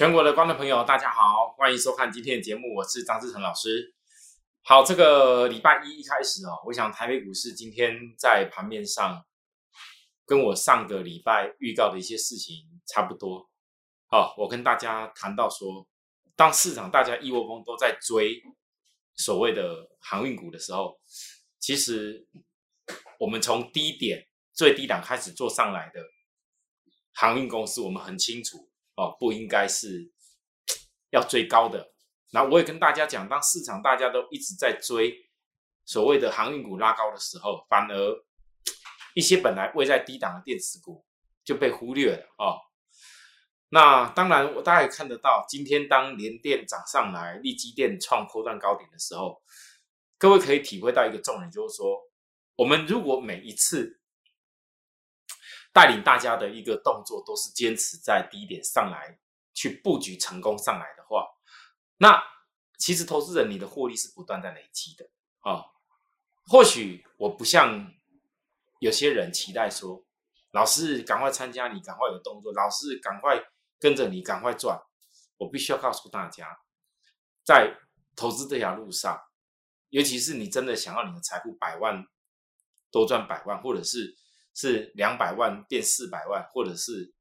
[0.00, 3.94] 全国的观众朋友，大家好，欢迎收看今天的节目，我是张志成老师。
[4.62, 9.22] 好，这个礼拜一一开始哦，我想台北股市今天在盘面上
[10.24, 13.50] 跟我上个礼拜预告的一些事情差不多。
[14.06, 15.86] 好，我跟大家谈到说，
[16.34, 18.42] 当市场大家一窝蜂都在追
[19.16, 20.98] 所谓的航运股的时候，
[21.58, 22.26] 其实
[23.18, 26.02] 我们从低点最低档开始做上来的
[27.12, 28.69] 航运公司，我们很清楚。
[29.00, 30.12] 哦，不应该是
[31.08, 31.90] 要追高的。
[32.32, 35.30] 那我也跟大家讲，当市场大家都一直在追
[35.86, 38.24] 所谓的航运股拉高的时候，反而
[39.14, 41.02] 一些本来位在低档的电子股
[41.42, 42.60] 就被忽略了哦。
[43.70, 49.42] 那当然，我大家也看得到，今天当联电涨上来，利基电创破断高点的时候，
[50.18, 51.98] 各位可以体会到一个重点，就是说，
[52.56, 53.96] 我们如果每一次。
[55.72, 59.18] 带领大家的一个动作都是坚持在低点上来
[59.54, 61.24] 去布局成功上来的话，
[61.98, 62.20] 那
[62.76, 65.08] 其实投资人你的获利是不断在累积的
[65.40, 65.64] 啊。
[66.46, 67.92] 或许我不像
[68.80, 70.04] 有些人期待说，
[70.50, 73.40] 老师赶快参加，你赶快有动作，老师赶快
[73.78, 74.76] 跟着你赶快赚。
[75.38, 76.58] 我必须要告诉大家，
[77.44, 77.78] 在
[78.16, 79.20] 投资这条路上，
[79.90, 82.04] 尤其是你真的想要你的财富百万
[82.90, 84.16] 多赚百万，或者是。
[84.54, 87.14] 是两百万变四百万，或者是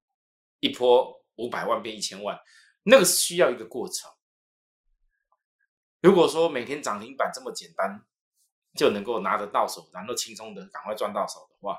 [0.59, 2.39] 一波五百万变一千万，
[2.83, 4.11] 那个是需要一个过程。
[6.02, 8.05] 如果说每天涨停板这么简单
[8.75, 11.77] 就能够拿得到手，然后轻松的赶快赚到手的话，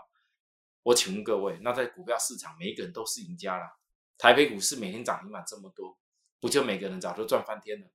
[0.82, 3.64] 我请问各位，那在股票市场每一个人都是赢家了。
[4.18, 5.98] 台北股市每天涨停板这么多，
[6.40, 7.86] 不就每个人早就赚翻天了？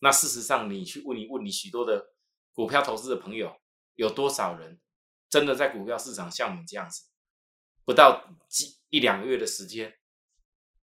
[0.00, 2.14] 那事实上，你去问一问你许多的
[2.54, 3.60] 股票投资的朋友，
[3.94, 4.80] 有多少人？
[5.28, 7.04] 真的在股票市场像我们这样子，
[7.84, 9.98] 不到几一两个月的时间，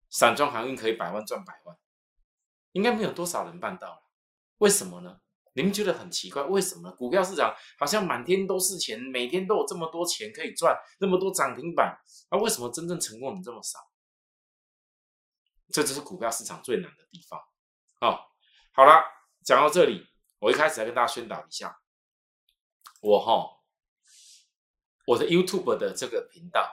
[0.09, 1.77] 散装航运可以百万赚百万，
[2.71, 4.03] 应该没有多少人办到了。
[4.59, 5.21] 为什么呢？
[5.53, 11.99] 你们觉得很奇怪，为什么股票市场好像满天都是钱，每天都有这么多钱可以赚，那么多涨停板，
[12.29, 13.79] 那为什么真正成功的这么少？
[15.73, 17.39] 这就是股票市场最难的地方。
[18.01, 18.19] 哦，
[18.71, 19.03] 好了，
[19.43, 21.79] 讲到这里，我一开始来跟大家宣导一下，
[23.01, 23.56] 我哈。
[25.07, 26.69] 我的 YouTube 的这个频道，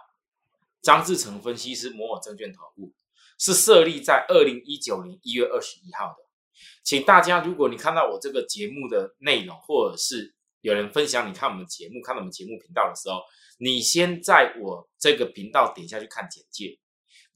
[0.83, 2.93] 张志成分析师摩尔证券投顾
[3.39, 6.17] 是设立在二零一九年一月二十一号的，
[6.83, 13.21] 请大家，如果你看到我这个节目的内容，或者是有人分享你看我们节目、看到我们节目频道的时候，
[13.59, 16.77] 你先在我这个频道点下去看简介。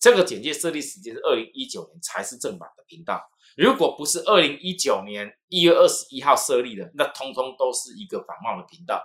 [0.00, 3.22] 这个简介设立时间是二零一九年才是正版的频道，
[3.56, 9.00] 如果不是二零一九年一月二十一号设立的，那通通都是一个仿冒的频道。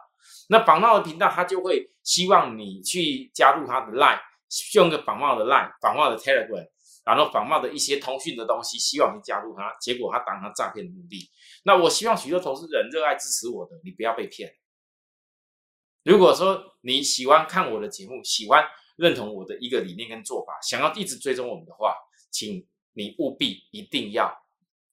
[0.54, 4.20] 那仿冒的频道，他就会希望你去加入他的 Line，
[4.76, 6.70] 用个仿冒的 Line、仿冒的 Telegram，
[7.04, 11.28] 然后仿冒的一些通讯的东西，希望你加入他，结果他达成诈骗的目的。
[11.64, 14.54] 那我希望许多投资人热爱支持我的，你不要被骗。
[16.04, 18.64] 如果说你喜欢看我的节目，喜欢
[18.96, 21.96] 认同我的一个理念跟做法，想要一直追踪我们的话，
[22.30, 24.32] 请你务必一定要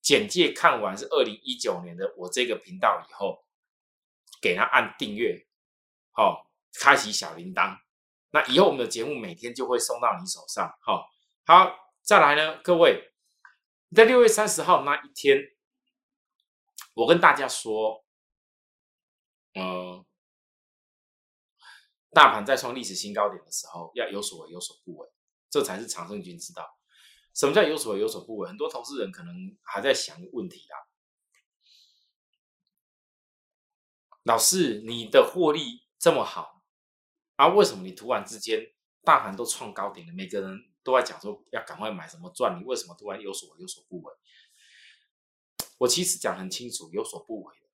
[0.01, 3.45] 简介看完是二零一九年的我这个频道以后。
[4.43, 5.47] 给他按订阅，
[6.13, 6.51] 好，
[6.81, 7.79] 开启小铃铛，
[8.31, 11.09] 那以后我们的节目每天就会送到你手上，好，
[11.45, 13.13] 好，再来呢，各位，
[13.95, 15.39] 在六月三十号那一天，
[16.95, 18.05] 我跟大家说，
[19.55, 20.05] 嗯，
[22.13, 25.09] 大盘在创历史新高点的时候，要有所为有所不为，
[25.49, 26.79] 这才是常胜军之道。
[27.33, 28.49] 什么叫有所为有所不为？
[28.49, 30.77] 很多投资人可能还在想问题啦。
[34.25, 36.63] 老师，你的获利这么好
[37.37, 37.49] 啊？
[37.49, 38.73] 为什么你突然之间
[39.05, 40.13] 大盘都创高点了？
[40.15, 44.15] 每个人都在讲说要赶快买什么赚，你为什么突然有所有所不为？
[45.77, 47.67] 我其实讲很清楚，有所不为的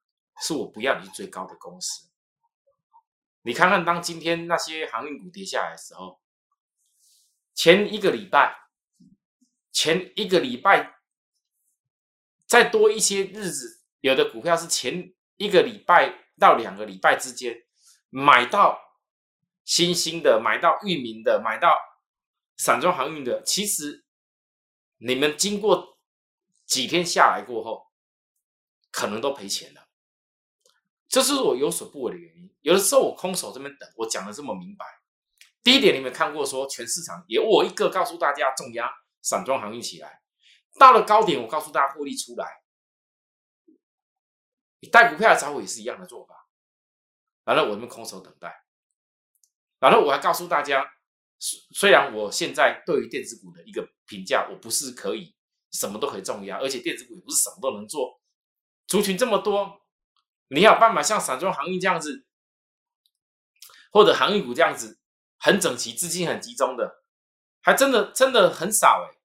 [0.43, 2.09] 是我不要你去追高的公司。
[3.43, 6.21] 你看看，当今天那些航运股跌下来的时候，
[7.55, 8.57] 前一个礼拜，
[9.71, 10.97] 前一个礼拜
[12.45, 16.27] 再多一些日子，有的股票是前一个礼拜。
[16.39, 17.66] 到两个礼拜之间，
[18.18, 18.80] 买到
[19.66, 21.77] 新兴的，买到域名的，买到
[22.57, 24.07] 散装航运的，其实
[24.97, 25.98] 你们经过
[26.65, 27.92] 几天下来过后，
[28.91, 29.89] 可能都赔钱了。
[31.07, 32.51] 这是我有所不为的原因。
[32.63, 34.86] 有的时候我空手这边等，我讲的这么明白。
[35.62, 38.91] 第一点，你们看过说全市场有我一个告诉大家重压
[39.21, 40.22] 散装航运起来，
[40.78, 42.62] 到了高点，我告诉大家获利出来。
[44.80, 46.35] 你带股票来找我也是一样的做法，
[47.47, 48.53] 然后我们空手等待，
[49.78, 50.84] 然后我还告诉大家，
[51.39, 55.33] 虽然我现在对于电子股的一个评价，我不是可以
[55.71, 58.21] 什么都可以重压，而且电子股也不是什么都能做。
[58.89, 59.81] 族群这么多，
[60.48, 62.27] 你有办法像散装航运这样子，
[63.93, 64.98] 或者航运股这样子
[65.39, 67.04] 很整齐、资金很集中的，
[67.63, 69.16] 还真的真的很少哎。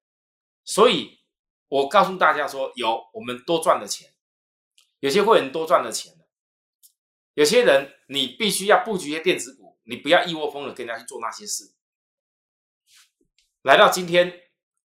[0.64, 1.20] 所以
[1.70, 4.14] 我告诉大家说，有我们多赚的钱，
[5.00, 6.14] 有些会员多赚的钱
[7.34, 11.74] 有些人你必须要布局一些电子股，你不要一窝蜂的跟人家去做那些事。
[13.62, 14.34] 来到今天，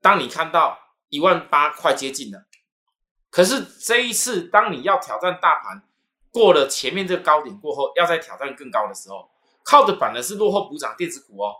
[0.01, 0.79] 当你看到
[1.09, 2.47] 一万八快接近了。
[3.29, 5.83] 可是这一次，当你要挑战大盘
[6.31, 9.31] 过了前面这个高点过后，要再挑战更高的时候，
[9.65, 11.55] 靠的反而是落后补涨电子股哦。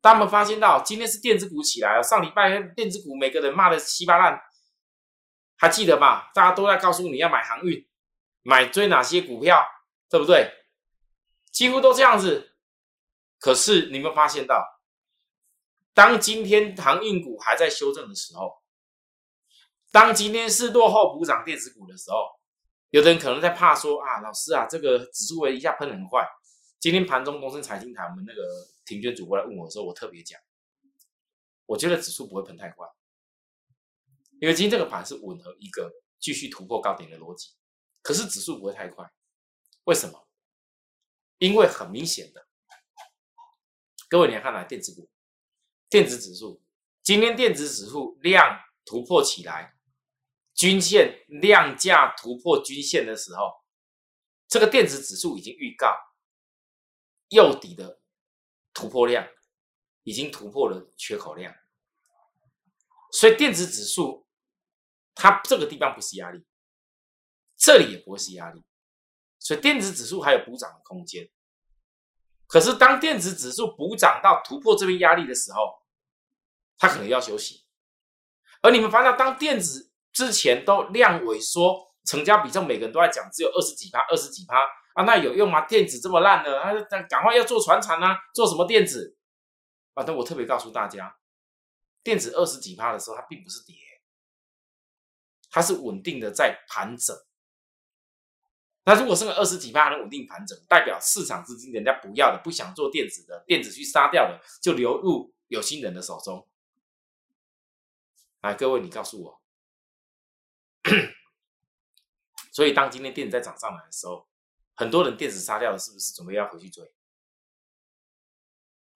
[0.00, 2.02] 大家有发现到今天是电子股起来了？
[2.02, 4.40] 上礼拜电子股每个人骂的稀巴烂，
[5.56, 6.30] 还记得吧？
[6.34, 7.86] 大家都在告诉你要买航运，
[8.42, 9.64] 买追哪些股票，
[10.08, 10.52] 对不对？
[11.50, 12.56] 几乎都这样子。
[13.38, 14.64] 可是你们发现到，
[15.92, 18.62] 当今天航运股还在修正的时候。
[19.90, 22.16] 当今天是落后补涨电子股的时候，
[22.88, 26.26] 有的人可能在怕说啊，老师啊，这个指数位一下喷很快。
[26.80, 28.42] 今天盘中东升财经台，我们那个
[28.86, 30.40] 庭娟主播来问我的时候，我特别讲，
[31.66, 32.88] 我觉得指数不会喷太快，
[34.40, 37.50] 因为今天这个盘是吻合一个继续突破高点的逻辑。
[38.02, 39.10] 可是指数不会太快，
[39.84, 40.28] 为什么？
[41.38, 42.46] 因为很明显的，
[44.08, 45.08] 各位你看来电子股、
[45.88, 46.62] 电子指数，
[47.02, 49.76] 今天电子指数量突破起来。
[50.54, 53.64] 均线量价突破均线的时候，
[54.46, 55.96] 这个电子指数已经预告
[57.30, 58.02] 右底的
[58.74, 59.26] 突破量
[60.02, 61.56] 已经突破了缺口量，
[63.12, 64.28] 所以电子指数
[65.14, 66.44] 它这个地方不是压力，
[67.62, 68.60] 这里也不会是压力，
[69.38, 71.30] 所以电子指数还有补涨的空间。
[72.48, 75.80] 可是当电子指数补涨到突破这边压力的时候，
[76.76, 77.64] 它可能要休息。
[78.62, 84.56] 而你们发现，当电子之前都量萎缩，成交比重每个人都在讲，只有二十几趴，二十几趴
[84.94, 85.60] 啊，那有用吗？
[85.66, 86.72] 电子这么烂的，啊，
[87.08, 89.16] 赶快要做船厂啊，做什么电子
[89.94, 90.02] 啊？
[90.02, 91.16] 但我特别告诉大家，
[92.02, 93.76] 电子二十几趴的时候，它并不是跌，
[95.48, 97.16] 它是稳定的在盘整。
[98.84, 106.48] 那如果剩个二十几趴能稳定盘整，代表市场资金人家不要的，不想做电子的，电子去杀掉了，就流入有心人的手中。
[108.40, 109.40] 来，各位，你告诉我。
[112.50, 114.28] 所以，当今天电子在涨上来的时候，
[114.74, 116.92] 很多人电子杀掉了，是不是准备要回去追？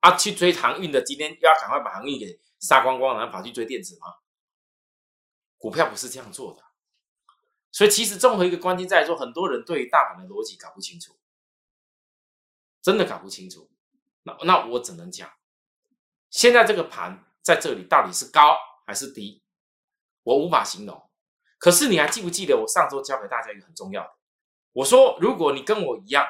[0.01, 4.09] 啊，去追航运的，今天要赶快把航运给杀光光，然后跑去追电子吗？
[5.59, 6.66] 股票不是这样做的。
[7.77, 11.15] 所以，其实综合一个关键在说，很多人对于大盘的逻辑搞不清楚，
[12.81, 13.69] 真的搞不清楚。
[14.23, 15.31] 那那我只能讲，
[16.31, 18.57] 现在这个盘在这里到底是高
[18.87, 19.43] 还是低，
[20.23, 21.11] 我无法形容。
[21.59, 24.11] 可是你还记不记得我上周教给大家一个很重要的？
[24.73, 26.25] 我说，如果你跟我一样，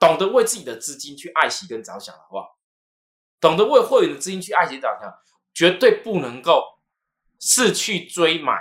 [0.00, 2.44] 懂得为自己的资金去爱惜跟着想的话，
[3.38, 5.16] 懂得为会员的资金去爱惜着想，
[5.54, 6.80] 绝对不能够
[7.38, 8.60] 是去追买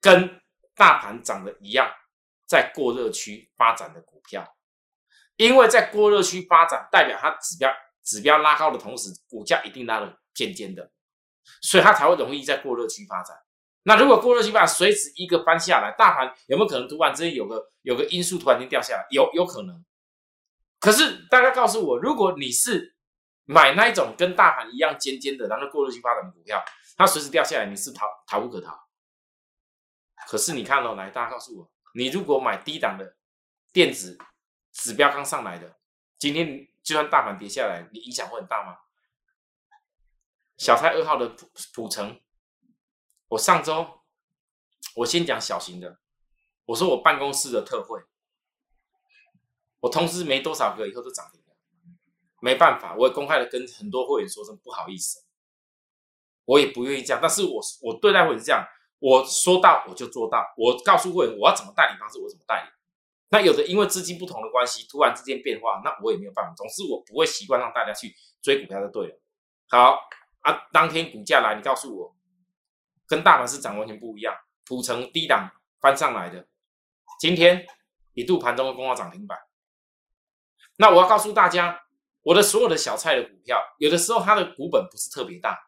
[0.00, 0.40] 跟
[0.74, 1.90] 大盘涨的一样，
[2.46, 4.56] 在过热区发展的股票，
[5.36, 10.90] 因为在过热区发展，代表它指标指标拉高的同时，股价一定拉的尖尖的，
[11.62, 13.36] 所以它才会容易在过热区发展。
[13.84, 19.06] 那如果过热期盘随时一个翻下来，大盘有没有可能突然之间有个有个因素突然间掉下来？
[19.10, 19.84] 有有可能。
[20.80, 22.94] 可是大家告诉我，如果你是
[23.44, 26.64] 买那一种跟大盘一样尖尖的，然后过热期发展的股票，
[26.96, 28.83] 它随时掉下来，你是逃逃不可逃。
[30.26, 33.16] 可是你看哦，来，大家告诉我，你如果买低档的
[33.72, 34.18] 电子
[34.72, 35.76] 指标刚上来的，
[36.18, 38.78] 今天就算大盘跌下来，你影响会很大吗？
[40.56, 42.20] 小台二号的普普成。
[43.28, 44.02] 我上周，
[44.96, 45.98] 我先讲小型的。
[46.66, 48.00] 我说我办公室的特惠，
[49.80, 51.56] 我通知没多少个，以后都涨停了。
[52.40, 55.24] 没办法，我也公开的跟很多会员说声不好意思，
[56.44, 57.18] 我也不愿意这样。
[57.20, 58.64] 但是我我对待会员是这样，
[59.04, 60.42] 我说到我就做到。
[60.56, 62.72] 我告诉会员我要怎么带领方式，我怎么带领。
[63.28, 66.54] 那有的因为资金不同的关系，突然之间变化，那我也没有办法。
[66.56, 69.20] 总之我不会习惯让大家去追股票就对了。
[69.68, 70.00] 好
[70.40, 72.16] 啊，当天股价来，你告诉我。
[73.06, 74.34] 跟大盘市涨完全不一样，
[74.64, 76.48] 普成低档翻上来的，
[77.20, 77.66] 今天
[78.14, 79.38] 一度盘中的攻到涨停板。
[80.78, 81.82] 那我要告诉大家，
[82.22, 85.58] 我的所有的小菜的股票，有的时候它的股本不是特别大。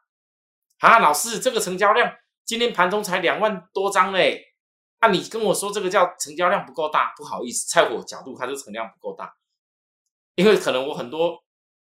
[0.78, 2.10] 啊，老师，这个成交量
[2.46, 4.54] 今天盘中才两万多张嘞，
[5.00, 9.34] 那你跟我说这个叫成交量不够大，不好意思，在我角度它就成量不够大，
[10.36, 11.42] 因为可能我很多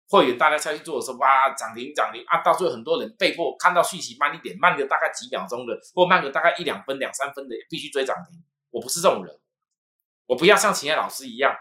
[0.08, 2.42] 会员大家下去做的时候，哇，涨停涨停啊！
[2.42, 8.42] 到最后很多人被迫看到讯息慢一点，慢个大概几秒钟的，或慢个大概一两分、两三分的，必须追涨停。
[8.70, 9.40] 我不是这种人，
[10.28, 11.54] 我不要像其他老师一样，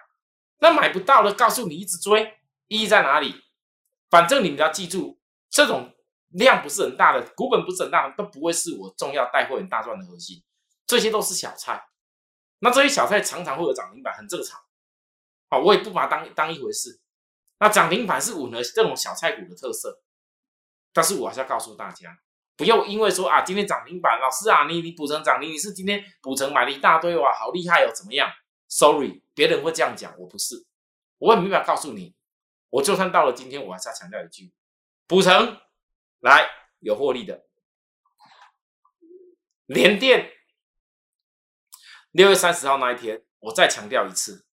[0.60, 3.34] 那买不到的告诉你一直追，意义在哪里？
[4.10, 5.93] 反正你们要记住，这种
[6.38, 10.42] 量不是很大的，股本不是很大的，都不会是我重要带货员大赚的核心，
[10.86, 11.84] 这些都是小菜。
[12.58, 14.60] 那这些小菜常常会有涨停板，很正常。
[15.50, 17.00] 好，我也不把它当当一回事。
[17.60, 20.02] 那涨停板是吻合这种小菜股的特色，
[20.92, 22.18] 但是我还是要告诉大家，
[22.56, 28.28] 不要因为说啊，今天涨停板，老师啊，你你补成涨停，你是今天补成买了一大堆哇，好厉害哦，怎么样
[28.68, 30.66] ？Sorry，别人会这样讲，我不是，
[31.18, 32.14] 我很明白告诉你，
[32.70, 34.52] 我就算到了今天，我还是要强调一句，
[35.06, 35.58] 补成
[36.24, 37.44] 来有获利的，
[39.66, 40.32] 连电
[42.12, 44.46] 六月三十号那一天，我再强调一次。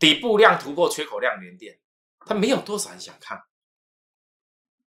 [0.00, 1.80] 底部量突破缺口量连电，
[2.26, 3.44] 它没有多少人想看，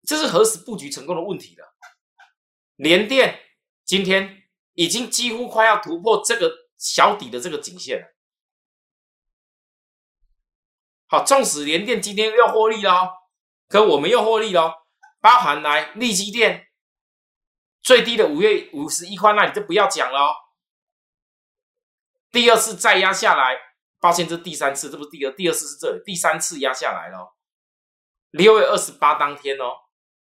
[0.02, 1.75] 这是何时布局成功的问题了。
[2.76, 3.40] 连电
[3.85, 8.14] 今天已经几乎快要突破这个小底的这个颈线了。
[11.06, 13.11] 好，纵使连电今天又获利了，
[13.68, 14.83] 可我们又获利了，
[15.25, 16.66] 包含来利基电
[17.81, 20.37] 最低的五月五十一块那里就不要讲了，
[22.31, 23.59] 第二次再压下来。
[24.02, 27.35] 发现这第三次，这不是第二，第二次是这里，第三次压下来了。
[28.33, 29.73] 六月二十八当天哦，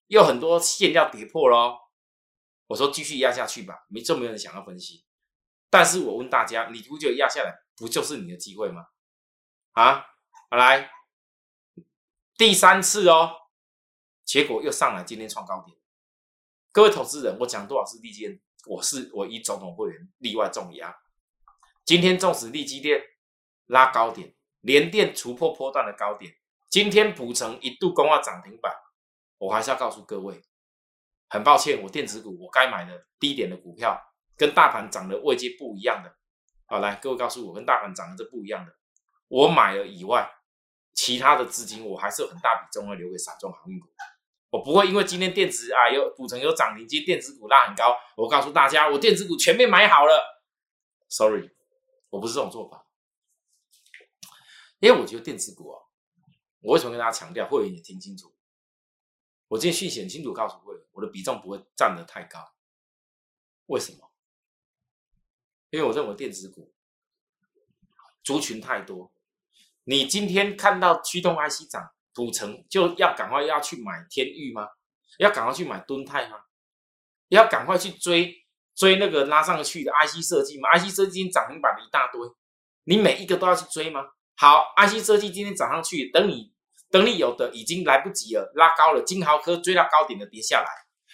[0.07, 1.77] 又很多线要跌破喽。
[2.69, 5.05] 我说继续压下去吧，没这么多人想要分析。
[5.69, 8.87] 但是我问大家，你不觉得压下来不就是你的机会吗？
[9.73, 10.07] 啊，
[10.51, 10.93] 来，
[12.37, 13.33] 第三次哦，
[14.33, 15.77] 结果又上来，今天创高点。
[16.73, 20.97] 各位投资人，我讲多少次利基电，我是我一总统会员例外重压。
[21.85, 23.03] 今天纵使利基电。
[23.67, 26.35] 拉高点，连电突破波段的高点，
[26.71, 28.75] 今天补成一度攻到涨停板，
[29.37, 30.43] 我还是要告诉各位，
[31.29, 34.01] 很抱歉，我电子股我该买的低点的股票，
[34.35, 36.17] 跟大盘涨的位阶不一样的。
[36.65, 38.75] 好，来各位告诉我，跟大盘涨的这不一样的，
[39.29, 40.31] 我买了以外，
[40.95, 43.87] 其他的资金我还是有很大比重要留给散装航运股，
[44.53, 50.45] 我不会因为今天电子啊有股成有涨停，今天电子股拉很高，我告诉大家我电子股全面买好了
[51.09, 51.51] ，sorry，
[52.11, 52.87] 我不是这种做法。
[54.79, 55.81] 因为我觉得电子股啊，
[56.61, 57.49] 我为什么跟大家强调？
[57.49, 58.37] 会员也听清楚，
[59.49, 62.53] 我今天讯息很清楚告诉会员，我的比重不会占得太高。
[63.67, 64.13] 为什么？
[65.71, 66.75] 因为我认为电子股
[68.23, 69.11] 族群太多，
[69.85, 74.69] 你今天看到驱动 IC 涨，土城就要赶快要去买天域吗？
[75.19, 76.39] 要赶快去买敦泰吗？
[77.29, 78.35] 要赶快去追
[78.75, 82.21] 追那个拉上去的 IC 设计吗？IC 设计今天涨停板的一大堆，
[82.85, 84.05] 你每一个都要去追吗？
[84.37, 86.53] 好，IC 设计今天涨上去，等你
[86.91, 90.69] 等你有的已经来不及了，拉高了，金豪科追到高点的跌下来，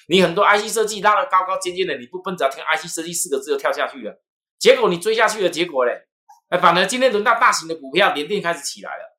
[0.08, 4.20] 你很多 IC 设计拉的高高尖尖的，你不奔着听 IC 设计四个字就跳下去了，
[4.58, 6.06] 结果你追下去的结果嘞，
[6.48, 9.17] 哎，反而今天轮到大型的股票连电开始起来了，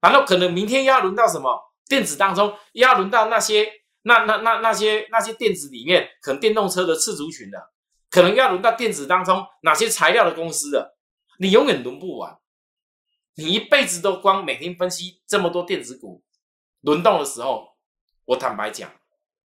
[0.00, 3.70] 然后可能明天要轮到什么电子当中，要轮到那些
[4.02, 7.72] 那那那那些那些电子里面，可能电动车的次族群的。
[8.08, 10.96] 可能要轮到电子当中哪些材料的公司的，
[11.38, 12.38] 你永远轮不完，
[13.34, 16.22] 你一辈子都光每天分析这么多电子股
[16.80, 17.76] 轮动的时候，
[18.24, 18.90] 我坦白讲，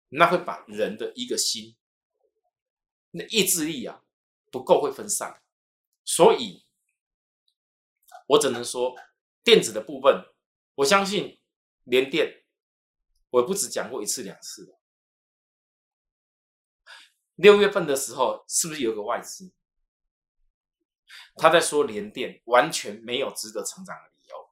[0.10, 1.76] 那会把人的一个心，
[3.10, 4.02] 那意志力啊
[4.52, 5.42] 不够会分散，
[6.06, 6.64] 所以，
[8.28, 8.96] 我只能说
[9.44, 10.24] 电子的部分，
[10.76, 11.40] 我相信
[11.84, 12.44] 连电，
[13.30, 14.80] 我不止讲过一次两次了。
[17.36, 19.52] 六月份的时候，是不是有个外资？
[21.36, 24.50] 他在说联电完全没有值得成长的理由。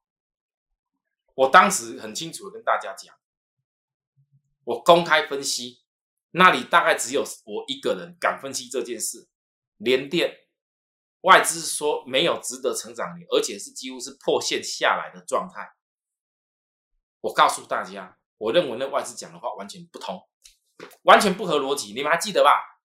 [1.35, 3.15] 我当时很清楚的跟大家讲，
[4.63, 5.83] 我公开分析，
[6.31, 9.29] 那里大概只有我一个人敢分析这件事。
[9.77, 10.47] 联电
[11.21, 15.75] 外资说没有值得成长的，而且是几乎是破线下来的状态。
[17.21, 20.27] 我告诉大家，我认为那外资讲的话完全不通，
[21.03, 21.93] 完全不合逻辑。
[21.93, 22.79] 你们还记得吧？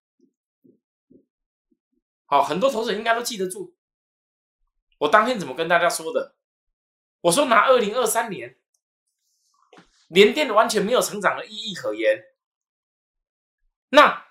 [2.27, 3.75] 好，很多投资人应该都记得住，
[4.99, 6.37] 我当天怎么跟大家说的？
[7.21, 8.59] 我说拿二零二三年，
[10.09, 12.25] 联电完全没有成长的意义可言。
[13.91, 14.27] 那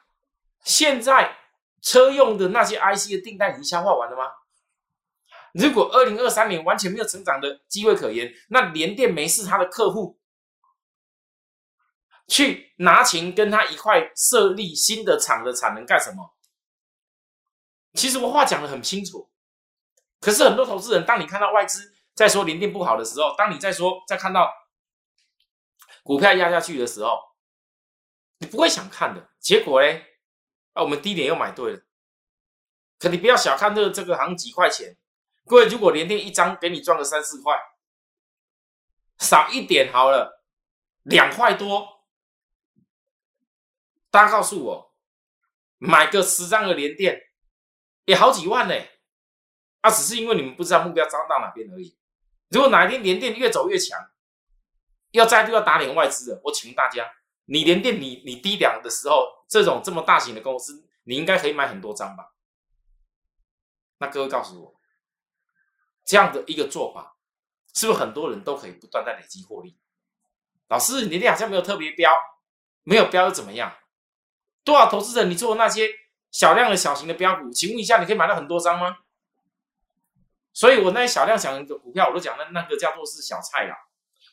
[0.64, 1.38] 现在
[1.82, 4.32] 车用的那些 IC 的订单已经消化完了吗？
[5.54, 10.20] 如果二零二三年完全没有成长的机会可言，那联电没事，他的客户
[12.28, 16.36] 去拿钱跟他一块设立新的厂的产能干什么？
[17.94, 19.30] 其实我话讲的很清楚，
[20.20, 24.52] 可是很多投资人，当你看到外资在说联电不好的时候，当你在说在看到
[26.02, 27.20] 股票压下去的时候，
[28.40, 29.30] 你不会想看的。
[29.40, 30.00] 结果呢，
[30.74, 31.84] 啊，我们低点又买对了。
[32.98, 34.98] 可你不要小看这这个行几块钱，
[35.46, 37.60] 各位，如果连电一张给你赚个三四块，
[39.20, 40.44] 少一点好了，
[41.04, 42.06] 两块多，
[44.10, 44.96] 大家告诉我，
[45.78, 47.22] 买个十张的连电
[48.06, 48.76] 也好几万呢。
[49.82, 51.98] 啊，只是因为你们不知道目标涨到哪边而已。
[52.50, 54.00] 如果哪一天连电越走越强，
[55.12, 57.06] 要再度要打脸外资的，我请问大家，
[57.46, 62.34] 你连电你你低点的时候，这种这么大型的公司，你应该可以买很多张吧？
[63.98, 64.80] 那各位告诉我，
[66.06, 67.16] 这样的一个做法，
[67.74, 69.78] 是不是很多人都可以不断在累积获利？
[70.68, 72.12] 老师，你那好像没有特别标，
[72.84, 73.74] 没有标又怎么样？
[74.64, 75.90] 多少投资者你做那些
[76.32, 78.98] 小量的小型的标股，请问一下，你可以买到很多张吗？
[80.54, 83.76] 所以我那些小量小型的股票，我都讲那那个叫做是小菜啦，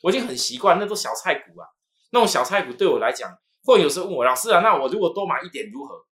[0.01, 1.67] 我已经很习惯，那都小菜股啊。
[2.11, 6.05] 那种小菜股对我来讲，或有时候问我老师啊，那我如果多买一点如何？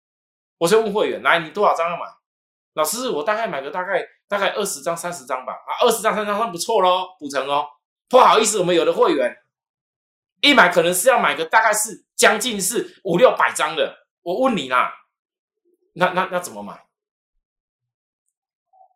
[0.58, 2.04] 我就问会员，来，你多少张要买？
[2.76, 7.66] 老师，我大概买个大概大概二十张三十张吧，啊，二十张三十张算不错喽，补成哦。
[8.06, 9.34] 不好意思，我们有的会员
[10.42, 14.06] 一买可能是要买个大概是将近是五六百张的。
[14.20, 14.92] 我问你啦，
[15.94, 16.86] 那那那怎么买？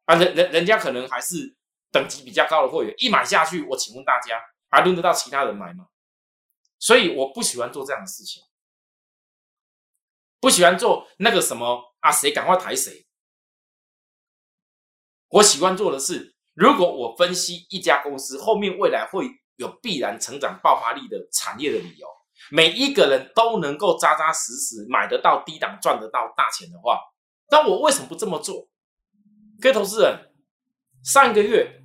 [0.05, 1.57] 啊，人人人家可能还是
[1.91, 5.87] 等级比较高的会员，一买下去，我请问大家还轮得到其他人买吗？
[6.79, 8.43] 所以我不喜欢做这样的事情，
[10.39, 13.07] 不喜欢做那个什么啊，谁赶快抬谁。
[15.31, 22.09] 我喜欢做的是，如果我分析一家公司后面未来会有必然成长爆发力的产业的理由，
[22.51, 27.01] 每一个人都能够扎扎实实买得到低档赚得到大钱的话，
[27.51, 28.69] 那我为什么不这么做？
[29.61, 30.33] 各位投资人，
[31.05, 31.81] 上个月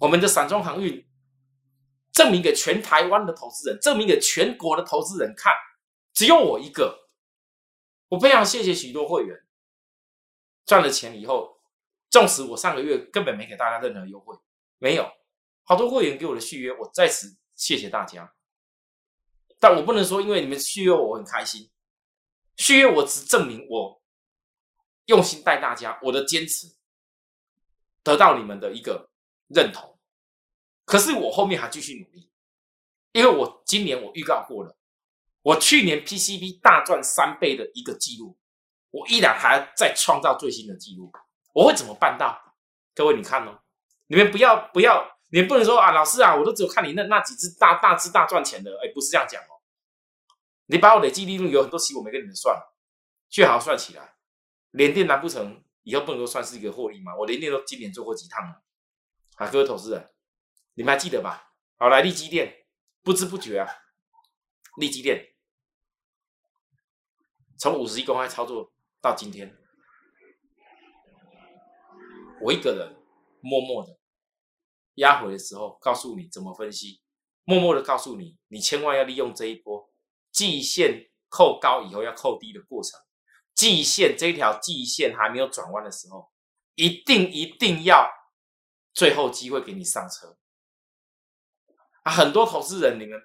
[0.00, 1.06] 我们的散装航运
[2.12, 5.52] 证明给全台湾的投资人，证明给全国的投资人看，
[6.14, 7.10] 只有我一个。
[8.08, 9.36] 我非常谢谢许多会员
[10.64, 11.55] 赚了钱以后。
[12.16, 14.34] 纵使我上个月根本没给大家任何优惠，
[14.78, 15.06] 没有，
[15.64, 18.32] 好多会员给我的续约，我在此谢谢大家。
[19.60, 21.70] 但我不能说因为你们续约我很开心，
[22.56, 24.00] 续约我只证明我
[25.04, 26.74] 用心带大家，我的坚持
[28.02, 29.10] 得到你们的一个
[29.48, 29.98] 认同。
[30.86, 32.30] 可是我后面还继续努力，
[33.12, 34.74] 因为我今年我预告过了，
[35.42, 38.38] 我去年 PCB 大赚三倍的一个记录，
[38.90, 41.12] 我依然还在创造最新的记录。
[41.56, 42.38] 我会怎么办到？
[42.94, 43.62] 各位，你看哦，
[44.08, 49.56] 你们不要不要，你们不能说啊，老师啊，我都只有看你那那几只大大只大赚钱的，哎，不是这样讲哦。
[50.66, 52.54] 你把我累计利润有很多期我没跟你们算，
[53.30, 54.16] 最好算起来。
[54.72, 57.16] 连电难不成以后不能够算是一个获利吗？
[57.16, 58.62] 我连电都今年做过几趟了
[59.36, 60.10] 啊，各位投资人，
[60.74, 61.54] 你们还记得吧？
[61.78, 62.66] 好，来利基电，
[63.02, 63.66] 不知不觉啊，
[64.76, 65.26] 利基电
[67.58, 69.56] 从五十亿公开操作到今天。
[72.40, 72.96] 我一个人
[73.40, 73.98] 默默的
[74.94, 77.00] 压回的时候，告诉你怎么分析，
[77.44, 79.90] 默默的告诉你，你千万要利用这一波
[80.30, 83.00] 季线扣高以后要扣低的过程，
[83.54, 86.30] 季线这条季线还没有转弯的时候，
[86.74, 88.08] 一定一定要
[88.92, 90.36] 最后机会给你上车
[92.02, 92.12] 啊！
[92.12, 93.20] 很多投资人你们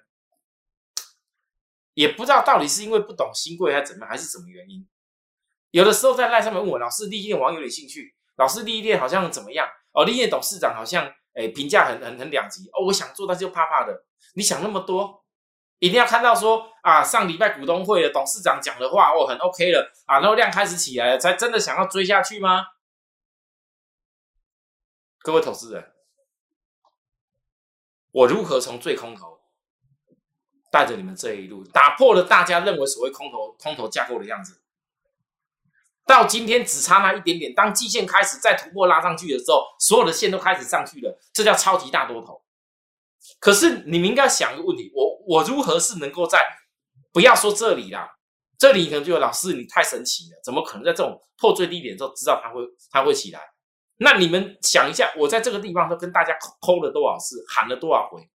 [1.94, 4.88] 也不知道到底是因为不懂新贵还是怎么，还是什么原因，
[5.70, 8.14] 有的时候在赖上面问我，老师，利用网有点兴趣。
[8.42, 9.68] 老师，利益店好像怎么样？
[9.92, 12.68] 哦，利益店董事长好像，诶，评价很很很两极。
[12.70, 14.04] 哦，我想做，但是又怕怕的。
[14.34, 15.24] 你想那么多，
[15.78, 22.66] 一定要看到说啊，上礼拜股东会的董事长讲的话，哦，很 OK 了啊，然后量开始起来了，才真的想要追下去吗？
[25.20, 25.92] 各位投资人，
[28.10, 29.38] 我如何从最空头
[30.72, 34.60] 带着你们这一路，打破了大家认为所谓空头空头架构的样子？
[36.06, 42.42] 到今天只差那一点点，当季线开始再突破拉上去的时候，所有的线都开始上去了，这叫超级大多头。
[43.38, 46.44] 可是你们应该想一个问题：我我如何是能够在
[47.12, 48.10] 不要说这里啦，
[48.58, 52.60] 这里可能就有老师你太神奇了，怎么可能在这种破最低点之后知道它会
[52.90, 53.40] 它会起来？
[53.98, 58.28] 那你们想一下，我在这个地方都跟大家抠了多少次，喊了多少回？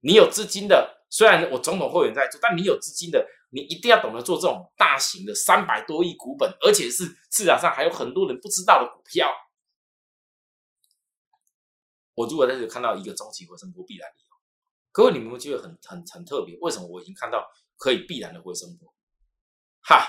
[0.00, 3.26] 你有资金的，虽然我总统会员在做，但你有资金的。
[3.50, 9.32] 你一定要懂得做这种大型的三百多亿股本，而且是市场上还有很多人不知道的股票。
[12.14, 14.36] 我如果在这里看到一个中期回升波必然理由，
[14.92, 16.56] 各位你们会觉得很很很特别？
[16.60, 18.94] 为什么我已经看到可以必然的回升波？
[19.82, 20.06] 哈！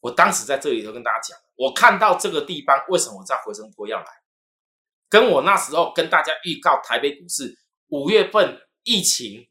[0.00, 4.06] 我当时在这里头跟大家讲，我看到这个地方为什么我知道回升波要来？
[5.08, 9.49] 跟我那时候跟大家预告台北股市五月份疫情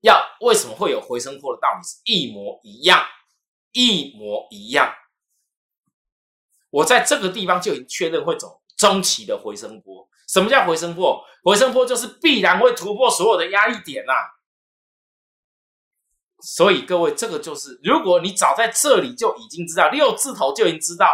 [0.00, 3.04] 要为什么会有回升坡的道理是一模一样，
[3.72, 4.94] 一模一样。
[6.70, 10.08] 我在这个地方就已经确认会走中期的回升波。
[10.28, 11.24] 什么叫回升波？
[11.42, 14.12] 回升波就是必然会突破所有的压力点呐。
[16.42, 21.12] 所以各位，这个就是如果你早在这里就已经知道六字头就已经知道，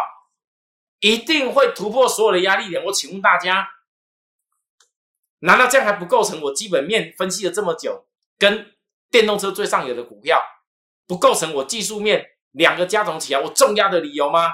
[0.99, 2.85] 一定会突破所有的压力点。
[2.85, 3.67] 我请问大家，
[5.39, 8.76] 难道这样还不构成我基本面分析了这么久，跟
[9.09, 10.41] 电动车最上游的股票
[11.05, 14.51] 不构成我技术面两个加总起来我重压的理由吗？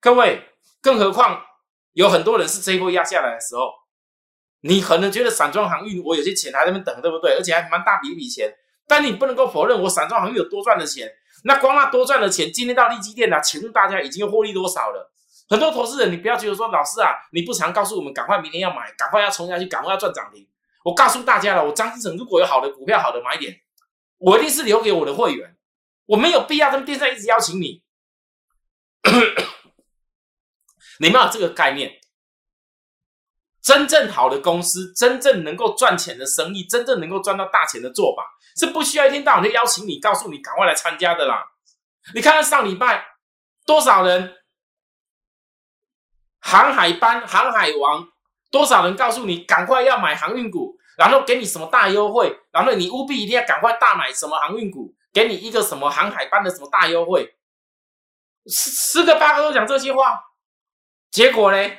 [0.00, 0.42] 各位。
[0.82, 1.42] 更何况
[1.94, 3.72] 有很多人是这一波压下来的时候，
[4.60, 7.34] 你可能觉得散装航运我有些钱还在那边等，对不对？
[7.34, 8.54] 而且还蛮大笔一笔钱，
[8.86, 11.12] 但你不能够否认我散装航运有多赚的钱。
[11.42, 13.40] 那光那多赚的钱，今天到利基店呢？
[13.40, 15.12] 请问大家已经获利多少了？
[15.48, 20.46] 很多投资人，你不要觉得说老师啊，你不常告诉我们赶快明天要买，赶快要冲下去，赶快要赚涨停。
[20.86, 23.60] 我告诉大家了，我张志成如果有好的股票、好的买点，
[24.18, 25.56] 我一定是留给我的会员，
[26.06, 27.82] 我没有必要跟电视一直邀请你。
[31.00, 31.98] 你们有这个概念？
[33.60, 38.24] 真正好的公司，真正能够赚钱的生意，真正能够赚到大钱的做法，
[38.56, 41.44] 是不需要一天到晚的邀请你，告诉你赶快来参加的啦。
[42.14, 43.04] 你看看上礼拜
[43.64, 44.36] 多少人，
[46.38, 48.08] 航海班、航海王，
[48.52, 57.36] 多少人告诉你赶快要买航运股，然后给你什么大优惠，然后你务必一定要赶快大买什么航运股，给你一个什么航海班的什么大优惠，
[58.46, 60.22] 十十个八个都讲这些话。
[61.10, 61.70] 结果呢？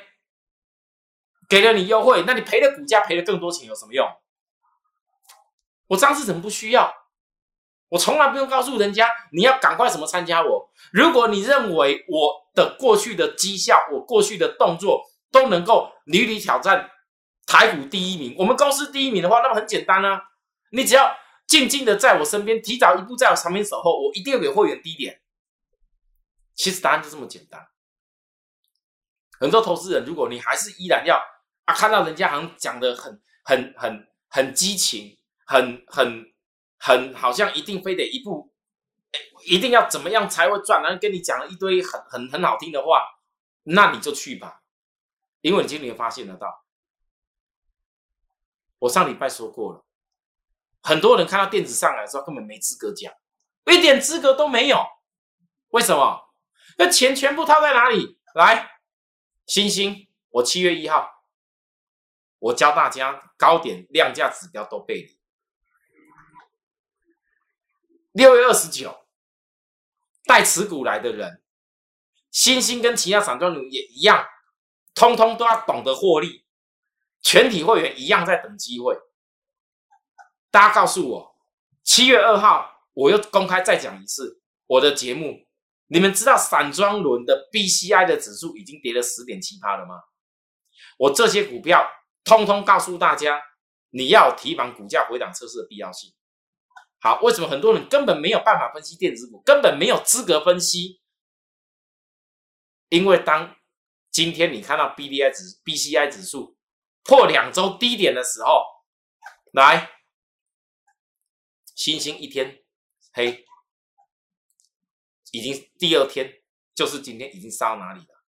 [1.48, 4.06] 给了你优惠，那你赔了股价，赔了更多钱有什么用？
[5.86, 6.92] 我张志成不需要，
[7.88, 10.70] 我从来不用告诉人家你要赶快什么参加我。
[10.92, 15.02] 如果你认为我的过去的绩效，我过去的动作
[15.32, 16.90] 都能够屡屡挑战
[17.48, 20.22] 台股第一名，我们公司第一名的话，那么很简单啊，
[20.70, 25.22] 你只要静静的在我身边，提早一步在我旁边守候，我一定要给会员低点。
[26.54, 27.66] 其实答案就这么简单。
[29.40, 31.16] 很多投资人，如果你还是依然要
[31.64, 36.26] 啊，看到人家好像讲的很很很很激情，很很
[36.76, 38.52] 很好像一定非得一步，
[39.46, 43.02] 一定要怎么样才会赚，然后跟你讲了一堆很很很好听的话，
[43.62, 44.60] 那你就去吧，
[45.40, 46.66] 因为你今天发现得到，
[48.80, 49.84] 我上礼拜说过了，
[50.82, 53.12] 很多人看到电子上来的时候根本没资格讲，
[53.66, 54.84] 一点资格都没有，
[55.68, 56.28] 为什么？
[56.76, 58.18] 那钱全部套在哪里？
[58.34, 58.70] 来。
[59.46, 61.24] 星星，我七月一号，
[62.38, 65.18] 我教大家高点量价指标都背离。
[68.12, 69.06] 六月二十九，
[70.24, 71.42] 带持股来的人，
[72.30, 74.28] 星星跟其他散装股也一样，
[74.94, 76.44] 通通都要懂得获利。
[77.30, 78.98] 全体会员一样在等机会。
[80.50, 81.36] 大家告诉我，
[81.84, 85.46] 七月二号，我又公开再讲一次我的节目。
[85.88, 89.96] 你们知道散装轮的 BCI 的指数已经跌了十点七趴了吗？
[90.96, 91.86] 我这些股票
[92.24, 93.42] 通通告诉大家，
[93.90, 96.10] 你要提防股价回档测试的必要性。
[96.98, 101.02] 好，为什么很多人根本没有办法分析电子股，根本没有资格分析？
[102.88, 103.54] 因为当
[104.10, 106.56] 今天你看到 BDI 指 BCI 指数
[107.08, 108.66] 破两周低点的时候，
[109.52, 109.90] 来，
[111.74, 112.62] 星星一天
[113.14, 113.46] 黑。
[115.32, 116.42] 已经第二天，
[116.74, 118.22] 就是今天已经杀到哪里了？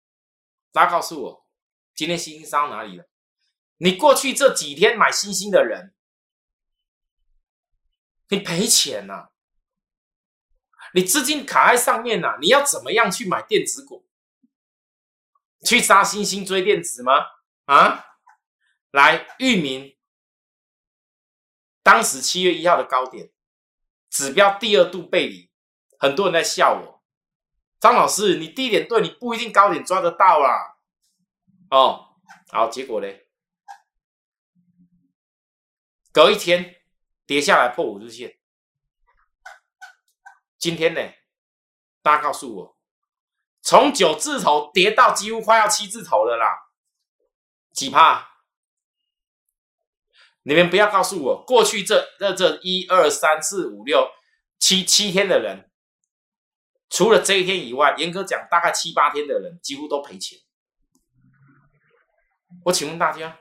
[0.71, 1.47] 大家告诉我，
[1.93, 3.09] 今天星星杀到哪里了？
[3.79, 5.93] 你过去这几天买星星的人，
[8.29, 9.27] 你赔钱呐！
[10.93, 12.37] 你资金卡在上面呐！
[12.39, 14.07] 你要怎么样去买电子股？
[15.65, 17.25] 去杀星星追电子吗？
[17.65, 18.05] 啊！
[18.91, 19.95] 来，域名，
[21.83, 23.31] 当时七月一号的高点，
[24.09, 25.51] 指标第二度背离。
[25.99, 27.03] 很多人在笑我，
[27.79, 30.77] 张老师，你低点对，你不一定高点抓得到啦。
[31.69, 32.15] 哦，
[32.49, 33.07] 好，结果呢？
[36.11, 36.81] 隔一天
[37.25, 38.39] 跌下来破五日线，
[40.57, 41.13] 今天呢？
[42.01, 42.77] 大家告诉我，
[43.61, 46.71] 从九字头跌到几乎快要七字头了啦，
[47.71, 48.28] 几怕？
[50.49, 54.09] 你们不要告诉我，过去这这这一二三四五六
[54.57, 55.69] 七七天的人。
[56.89, 60.39] 除了这一天以外，严格讲，大概七八天的人几乎都赔钱。
[62.65, 63.37] 我请问大家，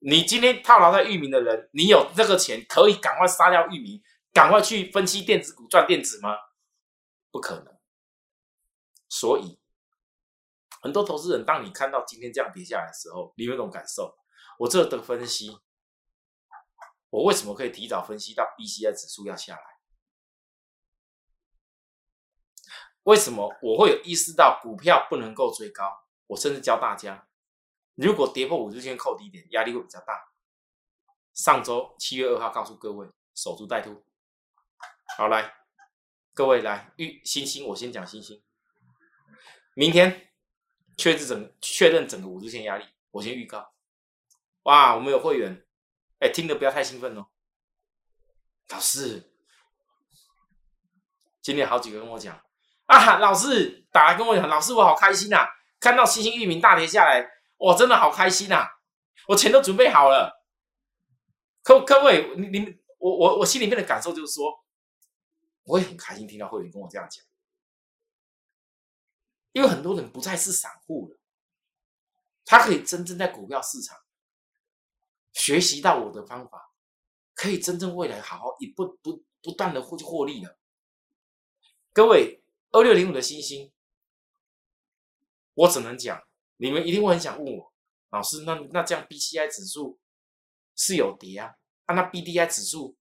[0.00, 4.02] 你今天套牢在域名的人，你有这个钱可以赶快杀掉域名，
[4.34, 6.36] 赶快去分析电子股赚电子吗？
[7.30, 7.74] 不可能。
[9.08, 9.58] 所以，
[10.82, 14.19] 很多投资人，当你看到今天这样跌下来的时候，你有一种感受。
[14.60, 15.58] 我这的分析，
[17.08, 19.62] 我为什么可以提早分析到 BCI 指数要下来？
[23.04, 26.04] 为什么我会有意识到股票不能够追高？
[26.26, 27.26] 我甚至教大家，
[27.94, 30.30] 如果跌破五日线扣低点，压力会比较大。
[31.32, 34.04] 上周七月二号告诉各位，守株待兔。
[35.16, 35.54] 好，来，
[36.34, 38.44] 各位来预星星，我先讲星星。
[39.72, 40.34] 明天
[40.98, 43.69] 确认整确认整个五日线压力，我先预告。
[44.64, 45.66] 哇，我们有会员，
[46.18, 47.26] 哎，听的不要太兴奋哦。
[48.68, 49.32] 老师，
[51.40, 52.38] 今天好几个跟我讲
[52.86, 55.48] 啊，老师打来跟我讲，老师我好开心呐，
[55.80, 57.26] 看到星星域名大跌下来，
[57.58, 58.68] 哇，真的好开心呐，
[59.28, 60.44] 我钱都准备好了。
[61.62, 64.64] 各各位，你你我我我心里面的感受就是说，
[65.64, 67.24] 我也很开心听到会员跟我这样讲，
[69.52, 71.18] 因为很多人不再是散户了，
[72.44, 73.96] 他可以真正在股票市场。
[75.40, 76.70] 学习到我的方法，
[77.32, 80.58] 可以真正未来好好一不不不断的获获利的。
[81.94, 83.72] 各位二六零五的星星，
[85.54, 86.22] 我只能讲，
[86.58, 87.72] 你们一定会很想问我，
[88.10, 89.98] 老师，那那这样 B C I 指数
[90.76, 91.54] 是有跌啊？
[91.86, 92.98] 啊，那 B D I 指数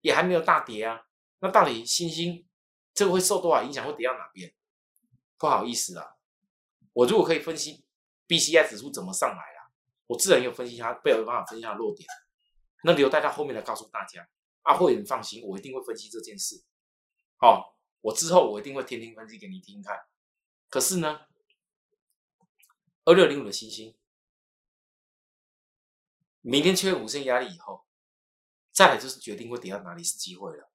[0.00, 1.04] 也还没有大跌啊？
[1.40, 2.48] 那到底星星
[2.94, 4.54] 这个会受多少影响，会跌到哪边？
[5.36, 6.16] 不好意思啊，
[6.94, 7.84] 我如果可以分析
[8.26, 9.51] B C I 指数怎么上来。
[10.12, 12.06] 我自然有分析他，不有办法分析他的弱点，
[12.84, 14.28] 那留待他后面来告诉大家。
[14.64, 16.62] 阿慧，你放心，我一定会分析这件事。
[17.38, 19.98] 好，我之后我一定会天天分析给你听看。
[20.68, 21.20] 可是呢，
[23.06, 23.96] 二六零五的星星，
[26.42, 27.86] 明天缺五线压力以后，
[28.70, 30.70] 再来就是决定会跌到哪里是机会了。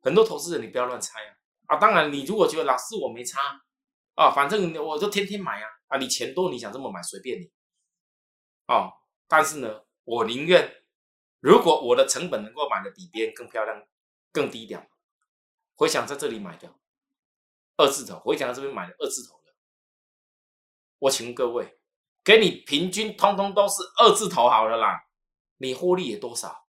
[0.00, 1.36] 很多投资人，你不要乱猜啊！
[1.66, 3.38] 啊，当然，你如果觉得老师我没差
[4.14, 7.52] 啊，反正我就天天买啊啊，你钱多，你想这么买随便你。
[8.68, 8.92] 哦，
[9.26, 10.84] 但是呢，我宁愿
[11.40, 13.86] 如果我的成本能够买的比别人更漂亮、
[14.30, 14.88] 更低点，
[15.74, 16.72] 会想在这里买的
[17.78, 19.54] 二字头，会想在这边买的二字头的。
[20.98, 21.80] 我请问各位，
[22.22, 25.06] 给你平均通通都是二字头好了啦，
[25.56, 26.66] 你获利也多少？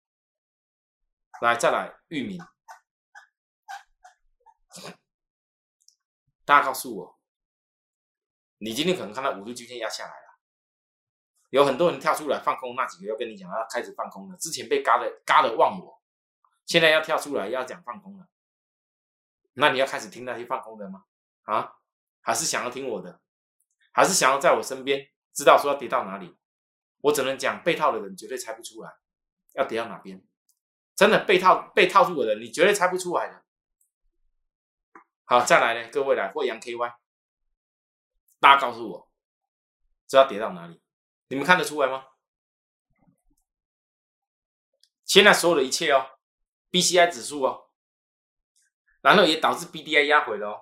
[1.42, 2.38] 来，再来域名，
[6.44, 7.20] 大家告诉我，
[8.58, 10.29] 你今天可能看到五日均线压下来了。
[11.50, 14.36] 有很多人跳出来放空，那几个要跟你讲要开始放空了。
[14.38, 16.00] 之前被嘎的嘎的忘我，
[16.66, 18.26] 现在要跳出来要讲放空了。
[19.54, 21.04] 那你要开始听那些放空的吗？
[21.42, 21.72] 啊，
[22.20, 23.20] 还是想要听我的？
[23.92, 26.38] 还是想要在我身边知道说要跌到哪里？
[27.02, 28.92] 我只能讲被套的人绝对猜不出来
[29.54, 30.24] 要跌到哪边。
[30.94, 33.42] 真的被套被套住的人，你绝对猜不出来的。
[35.24, 36.94] 好，再来呢，各位来，贵阳 KY，
[38.38, 39.10] 大家告诉我，
[40.06, 40.79] 知道跌到哪里？
[41.30, 42.04] 你们看得出来吗？
[45.04, 46.06] 现在所有的一切哦
[46.70, 47.70] ，BCI 指数哦，
[49.00, 50.60] 然后也导致 BDI 压回了哦，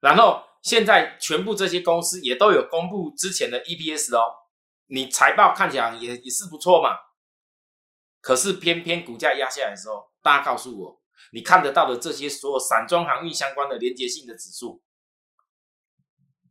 [0.00, 4.32] 然后现在全部这些公司也都有公布之前的 EPS 哦，
[4.86, 6.96] 你财报看起来也也是不错嘛，
[8.20, 14.82] 可是偏偏股价压下来的时候，大家告诉我，你看得到的这些所有散装航运相关的连接性的指数，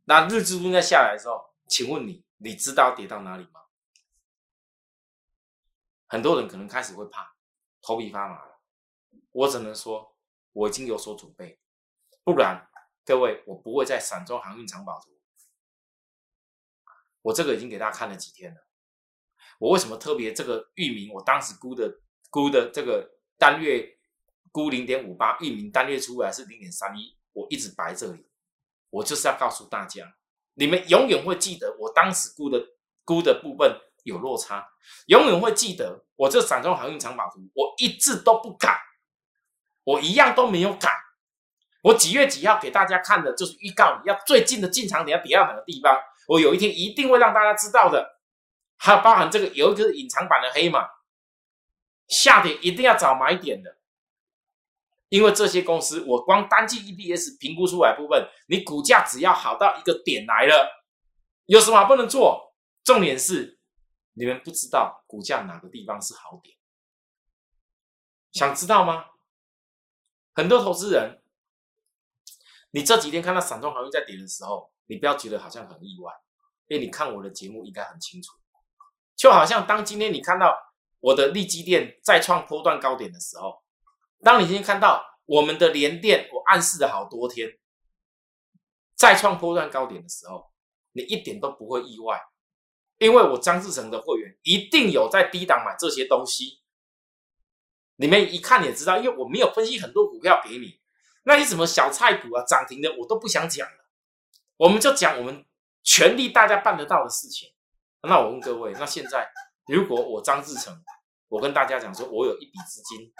[0.04, 2.24] 那日之中在下来的时候，请问你？
[2.42, 3.60] 你知道跌到哪里吗？
[6.06, 7.36] 很多人可能开始会怕，
[7.82, 8.60] 头皮发麻了。
[9.32, 10.16] 我只能说，
[10.52, 11.60] 我已经有所准备，
[12.24, 12.68] 不然
[13.04, 15.20] 各位，我不会在散装航运藏宝图。
[17.22, 18.66] 我这个已经给大家看了几天了。
[19.58, 21.12] 我为什么特别这个域名？
[21.12, 22.00] 我当时估的
[22.30, 23.98] 估的这个单月
[24.50, 28.26] 估零点五八，域名单月出来是零点三一，我一直摆这里，
[28.88, 30.16] 我就是要告诉大家。
[30.60, 32.62] 你们永远会记得我当时估的
[33.02, 34.68] 估的部分有落差，
[35.06, 38.78] 永远会记得我这散装航运长保图，我一字都不改，
[39.84, 40.90] 我一样都没有改。
[41.82, 48.20] 我几月几号给大家看的就是预告，你要最近的进场点要跌到哪个地方，我有一天一定会让大家知道的。
[48.76, 50.86] 还有包含这个有一个隐藏版的黑马，
[52.06, 53.78] 下跌一定要找买点的。
[55.10, 60.84] 因为这些公司，我光单季 EPS 评估出来部分，你股价只要好到一个点来了，
[61.46, 62.54] 有什么不能做？
[62.84, 63.58] 重点是
[64.12, 66.56] 你们不知道股价哪个地方是好点，
[68.30, 69.06] 想知道吗？
[70.32, 71.20] 很多投资人，
[72.70, 76.12] 你这几天看到散装航运在跌的时候，你不要觉得好像很意外，
[76.68, 78.30] 因为你看我的节目应该很清楚，
[79.16, 80.56] 就好像当今天你看到
[81.00, 83.60] 我的利基店再创波段高点的时候。
[84.22, 87.58] 当你今天看到我们的连电，我暗示了好多天，
[88.94, 90.52] 再创波段高点的时候，
[90.92, 92.20] 你一点都不会意外，
[92.98, 96.60] 因为我张志成的会员一定有在低档买这些东西，
[97.96, 100.80] 你们一看也知道，因为我没有分析很多股票给你，
[101.24, 103.88] 那些什么小菜股啊、涨停的我都不想讲了，
[104.56, 105.46] 我们就讲我们
[105.82, 107.48] 全力大家办得到的事情。
[108.02, 109.30] 那我问各位，那现在
[109.66, 110.82] 如果我张志成，
[111.28, 113.12] 我跟大家讲说，我有一笔资金。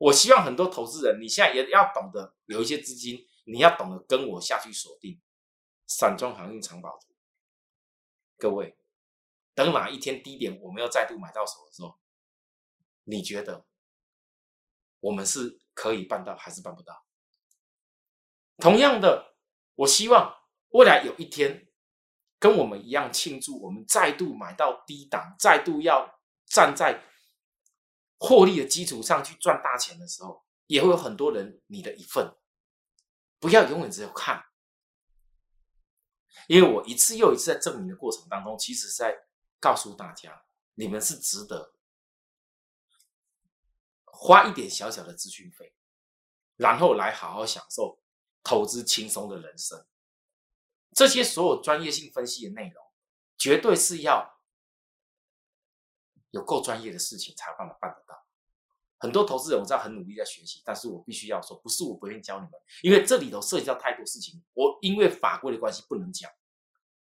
[0.00, 5.20] 我希望很多投资人，你现在也要懂得有一些资金，你要懂得跟我下去锁定
[5.86, 7.14] 散装航运长保图。
[8.38, 8.78] 各位，
[9.54, 11.98] 等哪一天低点我们要再度买到手的时候，
[13.04, 13.66] 你觉得
[15.00, 17.04] 我们是可以办到还是办不到？
[18.56, 19.36] 同样的，
[19.74, 20.34] 我希望
[20.70, 21.68] 未来有一天
[22.38, 27.04] 跟我们一样庆祝，我们再度买到低档，再度要站在。
[28.22, 32.36] 获利的基础上去赚大钱的时候，也会有很多人你的一份。
[33.38, 34.44] 不要永远只有看，
[36.46, 39.16] 因为我一次又一次在证明的过程当中，其实是在
[39.58, 41.74] 告诉大家，你们是值得
[44.04, 45.74] 花一点小小的咨询费，
[46.56, 47.98] 然后来好好享受
[48.44, 49.86] 投资轻松的人生。
[50.92, 52.84] 这些所有专业性分析的内容，
[53.38, 54.39] 绝对是要。
[56.30, 58.26] 有够专业的事情才办法办得到。
[58.98, 66.30] 很多投资人我知道很努力在学习，但是我必须要说，不是我不愿意教你们，因为这里头涉及到太多事情，我因为法规的关系不能讲。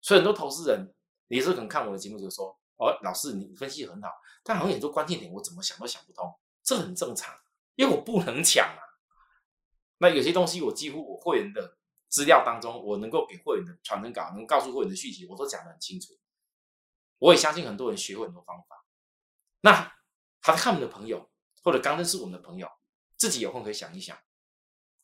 [0.01, 0.93] 所以很多投资人，
[1.27, 4.09] 你是可能看我的节目就说：“哦，老师你分析很好，
[4.43, 7.35] 但好像很多关键点我怎么想都想不通。”这很正常，
[7.75, 8.79] 因为我不能讲啊。
[9.97, 16.13] 那有些东西我几乎我会员的资料当中，我能够给会员的传真稿，能告诉会员的续集，我都讲得很清楚。
[17.19, 18.82] 我也相信很多人学会很多方法。
[19.65, 19.95] 那
[20.41, 21.31] 他看我们的朋友，
[21.63, 22.69] 或者刚认识我们的朋友，
[23.15, 24.17] 自己有空可以想一想。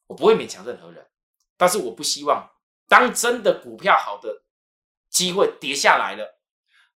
[0.08, 1.10] 我不会勉强任何人，
[1.56, 2.52] 但是我不希望
[2.90, 4.44] 当真的股票好的
[5.10, 6.42] 机会跌下来了，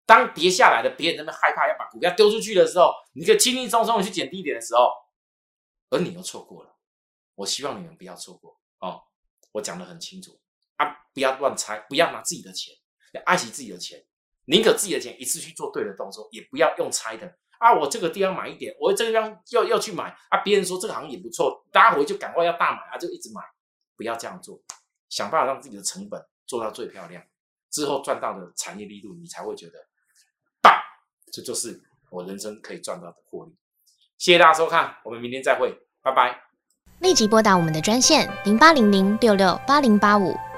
[0.05, 4.91] 当跌下来的别人那么害怕要把股票丢出去的时候，你可以轻轻松松的去捡低点的时候，
[5.91, 6.77] 而你又错过了。
[7.37, 9.05] 我希望你们不要错过哦。
[9.53, 10.41] 我讲的很清楚
[10.79, 12.75] 啊，不要乱猜，不要拿自己的钱，
[13.13, 14.05] 要爱惜自己的钱，
[14.47, 17.39] 宁可自己的钱一次去做对的动作，也不要用猜的。
[17.63, 20.39] 啊，我这个地方买一点，我这个地方要要去买啊。
[20.39, 23.41] 别人说这个行业不错，大家回去赶快要大买啊，就一直买，
[23.97, 24.61] 不要这样做，
[25.09, 27.23] 想办法让自己的成本做到最漂亮，
[27.71, 29.75] 之后赚到的产业力度，你才会觉得
[30.61, 30.75] 棒。
[31.33, 33.57] 这就是我人生可以赚到的获利。
[34.19, 35.73] 谢谢大家收看，我们明天再会，
[36.03, 36.43] 拜拜。
[36.99, 40.37] 立即拨打我们的专线零八零零六六八零八五。